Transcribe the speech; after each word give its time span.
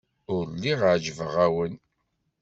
Ur 0.33 0.43
lliɣ 0.53 0.79
ɛejbeɣ-awen. 0.91 1.73